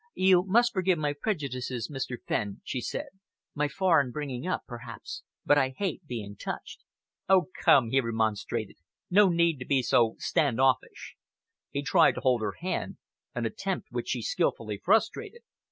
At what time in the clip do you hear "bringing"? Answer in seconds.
4.09-4.47